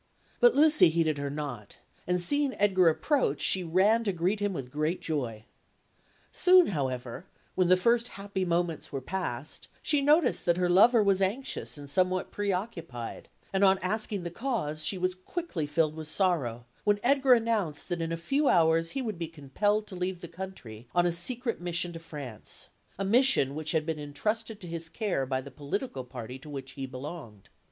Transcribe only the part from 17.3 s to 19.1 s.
announced that in a few hours he